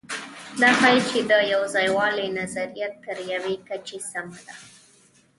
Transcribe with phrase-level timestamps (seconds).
[0.61, 4.55] دا ښيي، چې د یوځایوالي نظریه تر یوې کچې سمه ده.